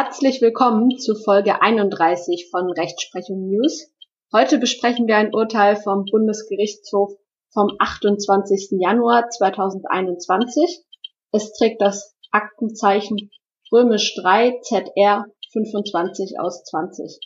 [0.00, 3.92] Herzlich willkommen zu Folge 31 von Rechtsprechung News.
[4.32, 7.10] Heute besprechen wir ein Urteil vom Bundesgerichtshof
[7.52, 8.78] vom 28.
[8.78, 10.84] Januar 2021.
[11.32, 13.32] Es trägt das Aktenzeichen
[13.72, 17.18] römisch 3 ZR 25 aus 20.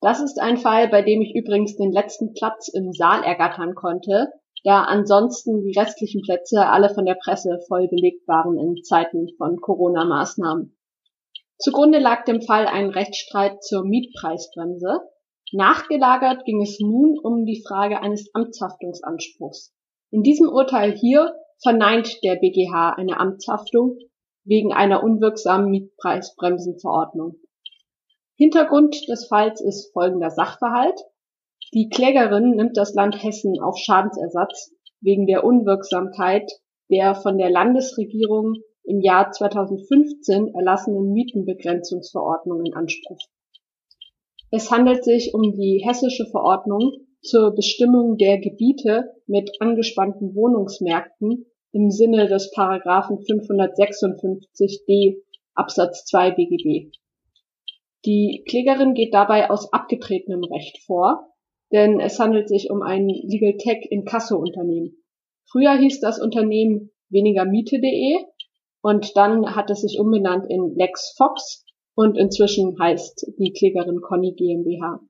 [0.00, 4.32] Das ist ein Fall, bei dem ich übrigens den letzten Platz im Saal ergattern konnte,
[4.64, 9.60] da ansonsten die restlichen Plätze alle von der Presse voll belegt waren in Zeiten von
[9.60, 10.74] Corona-Maßnahmen.
[11.58, 15.00] Zugrunde lag dem Fall ein Rechtsstreit zur Mietpreisbremse.
[15.52, 19.74] Nachgelagert ging es nun um die Frage eines Amtshaftungsanspruchs.
[20.10, 23.98] In diesem Urteil hier verneint der BGH eine Amtshaftung
[24.44, 27.36] wegen einer unwirksamen Mietpreisbremsenverordnung.
[28.36, 31.00] Hintergrund des Falls ist folgender Sachverhalt.
[31.74, 34.70] Die Klägerin nimmt das Land Hessen auf Schadensersatz
[35.00, 36.50] wegen der Unwirksamkeit
[36.88, 38.54] der von der Landesregierung
[38.88, 43.20] im Jahr 2015 erlassenen Mietenbegrenzungsverordnung in Anspruch.
[44.50, 51.90] Es handelt sich um die hessische Verordnung zur Bestimmung der Gebiete mit angespannten Wohnungsmärkten im
[51.90, 55.18] Sinne des Paragraphen 556d
[55.54, 56.90] Absatz 2 BGB.
[58.06, 61.34] Die Klägerin geht dabei aus abgetretenem Recht vor,
[61.72, 64.96] denn es handelt sich um ein Legal Tech Inkasso-Unternehmen.
[65.50, 68.24] Früher hieß das Unternehmen wenigermiete.de
[68.88, 74.32] und dann hat es sich umbenannt in Lex Fox und inzwischen heißt die Klägerin Conny
[74.32, 75.00] GmbH.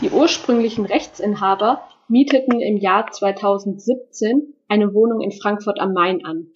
[0.00, 6.48] Die ursprünglichen Rechtsinhaber mieteten im Jahr 2017 eine Wohnung in Frankfurt am Main an.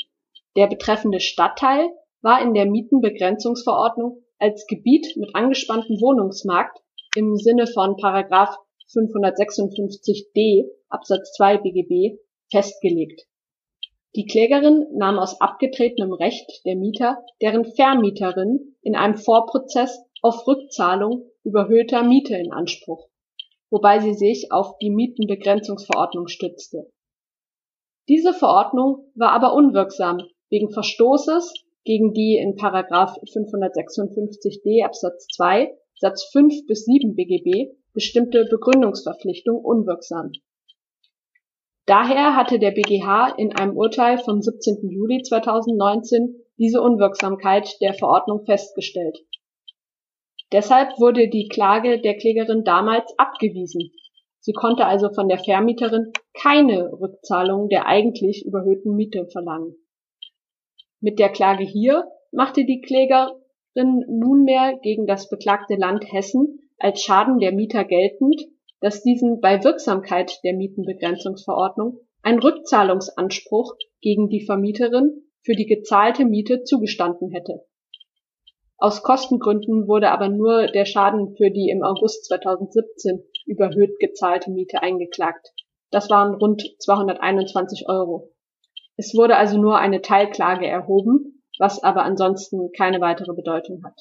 [0.56, 1.88] Der betreffende Stadtteil
[2.22, 6.76] war in der Mietenbegrenzungsverordnung als Gebiet mit angespanntem Wohnungsmarkt
[7.14, 8.56] im Sinne von Paragraph
[8.92, 12.18] 556d Absatz 2 BGB
[12.50, 13.28] festgelegt.
[14.16, 21.30] Die Klägerin nahm aus abgetretenem Recht der Mieter deren Vermieterin in einem Vorprozess auf Rückzahlung
[21.42, 23.08] überhöhter Miete in Anspruch,
[23.70, 26.90] wobei sie sich auf die Mietenbegrenzungsverordnung stützte.
[28.08, 31.52] Diese Verordnung war aber unwirksam wegen Verstoßes
[31.84, 40.32] gegen die in Paragraph 556d Absatz 2 Satz 5 bis 7 BGB bestimmte Begründungsverpflichtung unwirksam
[41.86, 44.88] Daher hatte der BGH in einem Urteil vom 17.
[44.90, 49.18] Juli 2019 diese Unwirksamkeit der Verordnung festgestellt.
[50.50, 53.90] Deshalb wurde die Klage der Klägerin damals abgewiesen.
[54.40, 59.74] Sie konnte also von der Vermieterin keine Rückzahlung der eigentlich überhöhten Miete verlangen.
[61.00, 67.40] Mit der Klage hier machte die Klägerin nunmehr gegen das beklagte Land Hessen als Schaden
[67.40, 68.42] der Mieter geltend
[68.84, 76.64] dass diesen bei Wirksamkeit der Mietenbegrenzungsverordnung ein Rückzahlungsanspruch gegen die Vermieterin für die gezahlte Miete
[76.64, 77.64] zugestanden hätte.
[78.76, 84.82] Aus Kostengründen wurde aber nur der Schaden für die im August 2017 überhöht gezahlte Miete
[84.82, 85.54] eingeklagt.
[85.90, 88.34] Das waren rund 221 Euro.
[88.98, 93.98] Es wurde also nur eine Teilklage erhoben, was aber ansonsten keine weitere Bedeutung hat.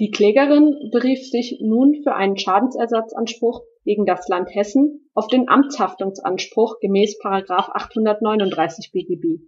[0.00, 6.80] Die Klägerin berief sich nun für einen Schadensersatzanspruch gegen das Land Hessen auf den Amtshaftungsanspruch
[6.80, 7.16] gemäß§
[7.48, 9.44] 839 BGB.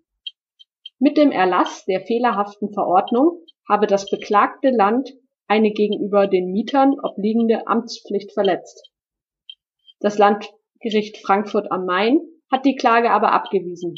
[1.00, 5.12] Mit dem Erlass der fehlerhaften Verordnung habe das beklagte Land
[5.48, 8.92] eine gegenüber den Mietern obliegende Amtspflicht verletzt.
[9.98, 12.20] Das Landgericht Frankfurt am Main
[12.52, 13.96] hat die Klage aber abgewiesen.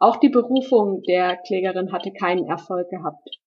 [0.00, 3.38] Auch die Berufung der Klägerin hatte keinen Erfolg gehabt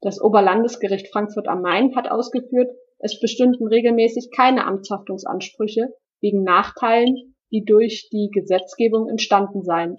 [0.00, 7.64] das Oberlandesgericht Frankfurt am Main hat ausgeführt, es bestünden regelmäßig keine Amtshaftungsansprüche wegen Nachteilen, die
[7.64, 9.96] durch die Gesetzgebung entstanden seien.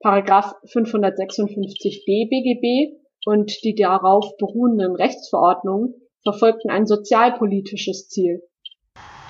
[0.00, 8.42] Paragraph 556d BGB und die darauf beruhenden Rechtsverordnungen verfolgten ein sozialpolitisches Ziel.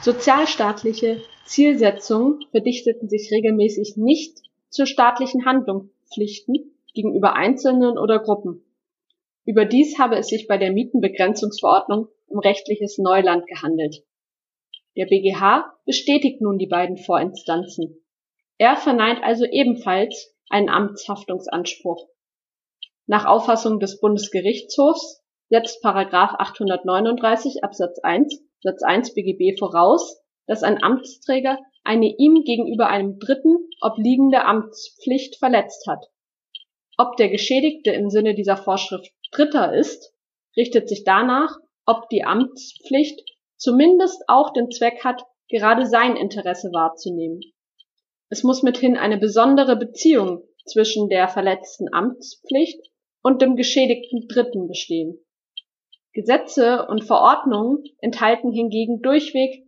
[0.01, 4.39] Sozialstaatliche Zielsetzungen verdichteten sich regelmäßig nicht
[4.69, 8.65] zu staatlichen Handlungspflichten gegenüber Einzelnen oder Gruppen
[9.45, 14.05] Überdies habe es sich bei der Mietenbegrenzungsverordnung um rechtliches Neuland gehandelt.
[14.97, 18.05] Der BGH bestätigt nun die beiden Vorinstanzen.
[18.59, 22.09] Er verneint also ebenfalls einen Amtshaftungsanspruch.
[23.07, 30.83] Nach Auffassung des Bundesgerichtshofs setzt Paragraph 839 Absatz 1 Satz 1 BGB voraus, dass ein
[30.83, 36.07] Amtsträger eine ihm gegenüber einem Dritten obliegende Amtspflicht verletzt hat.
[36.97, 40.15] Ob der Geschädigte im Sinne dieser Vorschrift Dritter ist,
[40.57, 41.57] richtet sich danach,
[41.87, 43.21] ob die Amtspflicht
[43.57, 47.41] zumindest auch den Zweck hat, gerade sein Interesse wahrzunehmen.
[48.29, 52.81] Es muss mithin eine besondere Beziehung zwischen der verletzten Amtspflicht
[53.23, 55.19] und dem geschädigten Dritten bestehen.
[56.13, 59.65] Gesetze und Verordnungen enthalten hingegen durchweg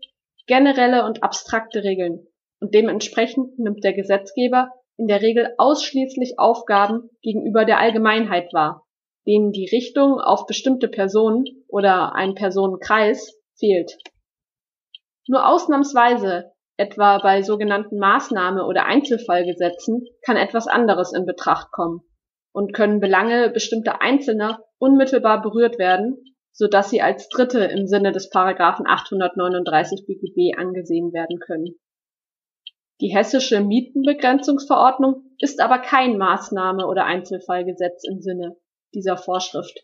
[0.47, 2.27] generelle und abstrakte Regeln,
[2.61, 8.84] und dementsprechend nimmt der Gesetzgeber in der Regel ausschließlich Aufgaben gegenüber der Allgemeinheit wahr,
[9.27, 13.97] denen die Richtung auf bestimmte Personen oder einen Personenkreis fehlt.
[15.27, 22.03] Nur ausnahmsweise, etwa bei sogenannten Maßnahme- oder Einzelfallgesetzen, kann etwas anderes in Betracht kommen
[22.53, 28.13] und können Belange bestimmter Einzelner unmittelbar berührt werden, so dass sie als Dritte im Sinne
[28.13, 31.77] des Paragraphen 839 BGB angesehen werden können.
[33.01, 38.57] Die hessische Mietenbegrenzungsverordnung ist aber kein Maßnahme- oder Einzelfallgesetz im Sinne
[38.95, 39.79] dieser Vorschrift.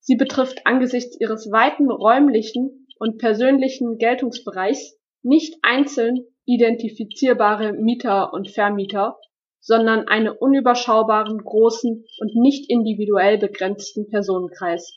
[0.00, 9.18] Sie betrifft angesichts ihres weiten räumlichen und persönlichen Geltungsbereichs nicht einzeln identifizierbare Mieter und Vermieter,
[9.58, 14.96] sondern einen unüberschaubaren, großen und nicht individuell begrenzten Personenkreis.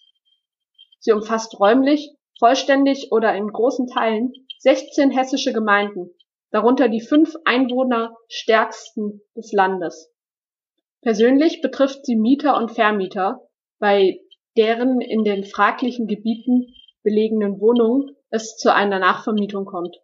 [0.99, 6.13] Sie umfasst räumlich, vollständig oder in großen Teilen 16 hessische Gemeinden
[6.51, 10.11] darunter die fünf einwohnerstärksten des Landes.
[11.01, 13.47] Persönlich betrifft sie Mieter und Vermieter,
[13.79, 14.19] bei
[14.57, 16.73] deren in den fraglichen Gebieten
[17.03, 19.97] belegenen Wohnungen es zu einer Nachvermietung kommt.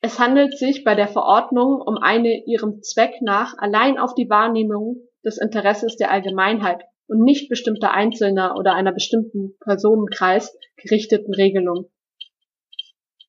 [0.00, 5.08] Es handelt sich bei der Verordnung um eine ihrem Zweck nach allein auf die Wahrnehmung
[5.24, 11.90] des Interesses der Allgemeinheit und nicht bestimmter Einzelner oder einer bestimmten Personenkreis gerichteten Regelung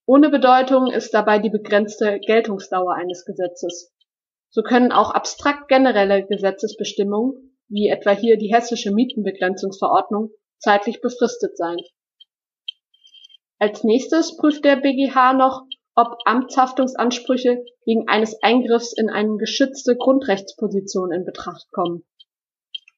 [0.06, 3.93] ohne Bedeutung ist dabei die begrenzte Geltungsdauer eines Gesetzes.
[4.56, 10.30] So können auch abstrakt generelle Gesetzesbestimmungen, wie etwa hier die Hessische Mietenbegrenzungsverordnung,
[10.60, 11.78] zeitlich befristet sein.
[13.58, 15.64] Als nächstes prüft der BGH noch,
[15.96, 22.06] ob Amtshaftungsansprüche wegen eines Eingriffs in eine geschützte Grundrechtsposition in Betracht kommen.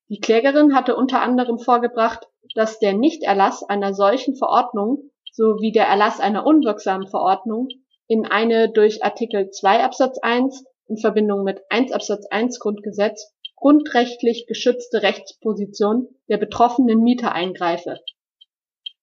[0.09, 6.19] Die Klägerin hatte unter anderem vorgebracht, dass der Nichterlass einer solchen Verordnung sowie der Erlass
[6.19, 7.69] einer unwirksamen Verordnung
[8.07, 14.45] in eine durch Artikel 2 Absatz 1 in Verbindung mit 1 Absatz 1 Grundgesetz grundrechtlich
[14.47, 17.99] geschützte Rechtsposition der betroffenen Mieter eingreife.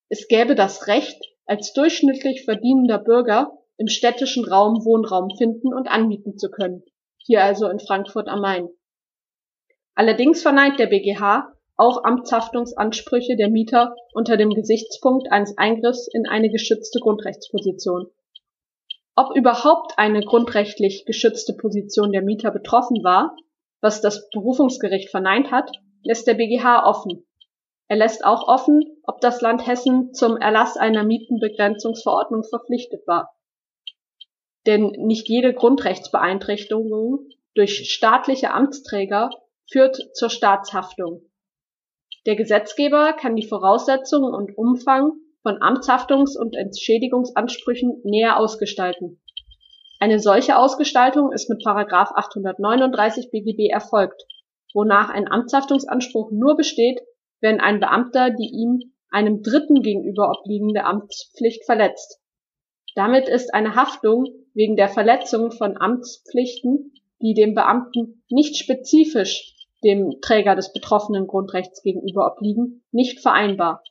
[0.09, 6.39] Es gäbe das Recht, als durchschnittlich verdienender Bürger im städtischen Raum Wohnraum finden und anmieten
[6.39, 6.85] zu können,
[7.19, 8.69] hier also in Frankfurt am Main.
[9.95, 16.51] Allerdings verneint der BGH auch Amtshaftungsansprüche der Mieter unter dem Gesichtspunkt eines Eingriffs in eine
[16.51, 18.07] geschützte Grundrechtsposition.
[19.15, 23.37] Ob überhaupt eine grundrechtlich geschützte Position der Mieter betroffen war,
[23.83, 25.71] was das Berufungsgericht verneint hat,
[26.03, 27.27] lässt der BGH offen.
[27.89, 33.37] Er lässt auch offen, ob das Land Hessen zum Erlass einer Mietenbegrenzungsverordnung verpflichtet war.
[34.67, 39.29] Denn nicht jede Grundrechtsbeeinträchtigung durch staatliche Amtsträger
[39.71, 41.29] führt zur Staatshaftung.
[42.25, 45.13] Der Gesetzgeber kann die Voraussetzungen und Umfang
[45.43, 49.21] von Amtshaftungs- und Entschädigungsansprüchen näher ausgestalten.
[50.01, 51.63] Eine solche Ausgestaltung ist mit§
[51.93, 54.25] 839 BGB erfolgt,
[54.75, 57.01] wonach ein Amtshaftungsanspruch nur besteht,
[57.41, 62.19] wenn ein Beamter die ihm einem Dritten gegenüber obliegende Amtspflicht verletzt.
[62.95, 69.55] Damit ist eine Haftung wegen der Verletzung von Amtspflichten, die dem Beamten nicht spezifisch
[69.85, 73.83] dem Träger des betroffenen Grundrechts gegenüber obliegen, nicht vereinbar.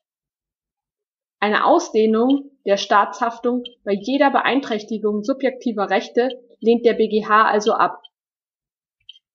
[1.43, 6.29] Eine Ausdehnung der Staatshaftung bei jeder Beeinträchtigung subjektiver Rechte
[6.59, 8.03] lehnt der BGH also ab.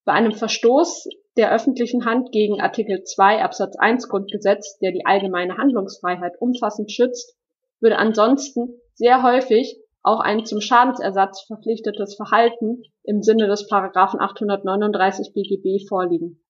[0.05, 5.59] Bei einem Verstoß der öffentlichen Hand gegen Artikel 2 Absatz 1 Grundgesetz, der die allgemeine
[5.59, 7.37] Handlungsfreiheit umfassend schützt,
[7.81, 15.35] würde ansonsten sehr häufig auch ein zum Schadensersatz verpflichtetes Verhalten im Sinne des Paragraphen 839
[15.35, 16.41] BGB vorliegen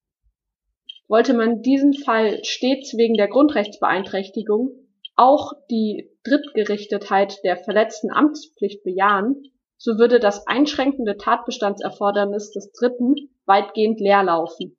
[1.08, 4.85] wollte man diesen Fall stets wegen der Grundrechtsbeeinträchtigung
[5.16, 9.42] auch die Drittgerichtetheit der verletzten Amtspflicht bejahen,
[9.78, 13.14] so würde das einschränkende Tatbestandserfordernis des Dritten
[13.46, 14.76] weitgehend leer laufen.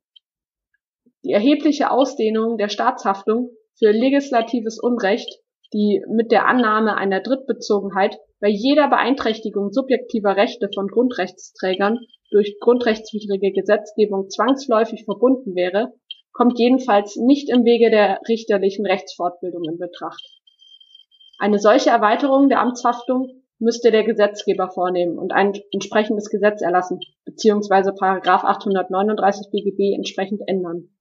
[1.24, 5.40] Die erhebliche Ausdehnung der Staatshaftung für legislatives Unrecht,
[5.72, 11.98] die mit der Annahme einer Drittbezogenheit bei jeder Beeinträchtigung subjektiver Rechte von Grundrechtsträgern
[12.30, 15.92] durch grundrechtswidrige Gesetzgebung zwangsläufig verbunden wäre,
[16.38, 20.22] kommt jedenfalls nicht im Wege der richterlichen Rechtsfortbildung in Betracht.
[21.36, 27.90] Eine solche Erweiterung der Amtshaftung müsste der Gesetzgeber vornehmen und ein entsprechendes Gesetz erlassen bzw.
[27.90, 30.96] Paragraph 839 BGB entsprechend ändern.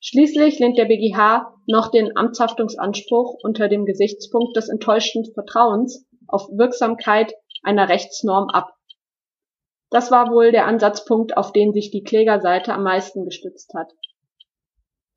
[0.00, 7.34] Schließlich lehnt der BGH noch den Amtshaftungsanspruch unter dem Gesichtspunkt des enttäuschten Vertrauens auf Wirksamkeit
[7.62, 8.72] einer Rechtsnorm ab.
[9.90, 13.92] Das war wohl der Ansatzpunkt, auf den sich die Klägerseite am meisten gestützt hat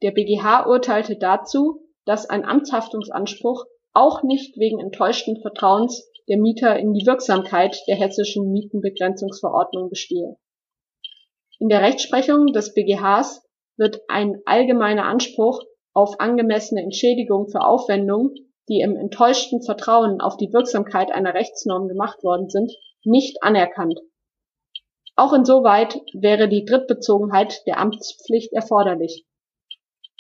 [0.01, 6.94] Der BGH urteilte dazu, dass ein Amtshaftungsanspruch auch nicht wegen enttäuschten Vertrauens der Mieter in
[6.94, 10.38] die Wirksamkeit der hessischen Mietenbegrenzungsverordnung bestehe.
[11.60, 13.44] In der Rechtsprechung des BGHs
[13.77, 15.63] wird ein allgemeiner Anspruch
[15.94, 18.36] auf angemessene Entschädigung für Aufwendungen,
[18.70, 22.72] die im enttäuschten Vertrauen auf die Wirksamkeit einer Rechtsnorm gemacht worden sind,
[23.04, 24.00] nicht anerkannt.
[25.16, 29.25] Auch insoweit wäre die Drittbezogenheit der Amtspflicht erforderlich.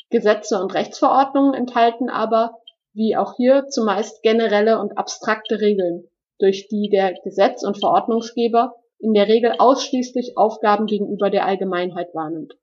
[0.09, 2.61] Gesetze und Rechtsverordnungen enthalten aber,
[2.93, 6.07] wie auch hier, zumeist generelle und abstrakte Regeln,
[6.39, 12.55] durch die der Gesetz- und Verordnungsgeber in der Regel ausschließlich Aufgaben gegenüber der Allgemeinheit wahrnimmt.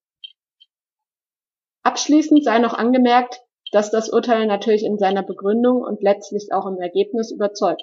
[1.83, 6.81] Abschließend sei noch angemerkt, dass das Urteil natürlich in seiner Begründung und letztlich auch im
[6.81, 7.83] Ergebnis überzeugt.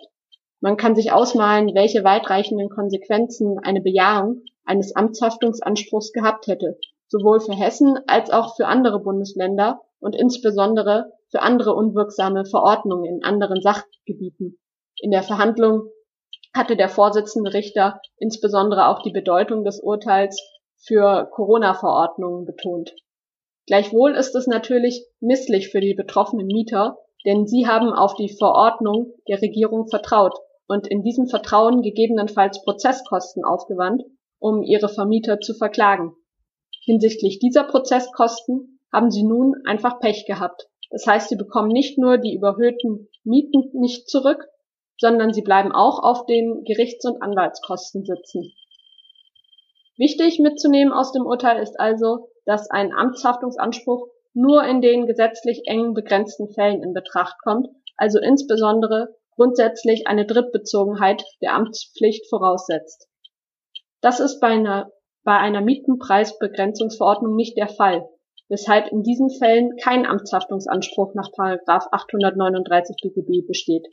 [0.60, 6.80] Man kann sich ausmalen, welche weitreichenden Konsequenzen eine Bejahung eines Amtshaftungsanspruchs gehabt hätte,
[7.12, 13.24] sowohl für Hessen als auch für andere Bundesländer und insbesondere für andere unwirksame Verordnungen in
[13.24, 14.58] anderen Sachgebieten.
[14.98, 15.90] In der Verhandlung
[16.56, 20.42] hatte der Vorsitzende Richter insbesondere auch die Bedeutung des Urteils
[20.78, 22.96] für Corona-Verordnungen betont.
[23.68, 29.14] Gleichwohl ist es natürlich misslich für die betroffenen Mieter, denn sie haben auf die Verordnung
[29.28, 30.38] der Regierung vertraut
[30.68, 34.04] und in diesem Vertrauen gegebenenfalls Prozesskosten aufgewandt,
[34.40, 36.16] um ihre Vermieter zu verklagen.
[36.84, 40.68] Hinsichtlich dieser Prozesskosten haben sie nun einfach Pech gehabt.
[40.90, 44.48] Das heißt, sie bekommen nicht nur die überhöhten Mieten nicht zurück,
[44.98, 48.52] sondern sie bleiben auch auf den Gerichts- und Anwaltskosten sitzen.
[49.98, 55.94] Wichtig mitzunehmen aus dem Urteil ist also, dass ein Amtshaftungsanspruch nur in den gesetzlich eng
[55.94, 63.08] begrenzten Fällen in Betracht kommt, also insbesondere grundsätzlich eine Drittbezogenheit der Amtspflicht voraussetzt.
[64.02, 64.92] Das ist bei einer,
[65.24, 68.08] bei einer Mietenpreisbegrenzungsverordnung nicht der Fall,
[68.50, 73.88] weshalb in diesen Fällen kein Amtshaftungsanspruch nach 839 BGB besteht.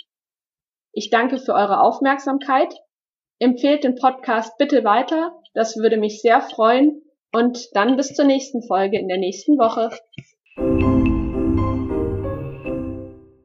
[0.92, 2.74] Ich danke für eure Aufmerksamkeit.
[3.38, 8.62] Empfehlt den Podcast bitte weiter, das würde mich sehr freuen und dann bis zur nächsten
[8.62, 9.90] Folge in der nächsten Woche.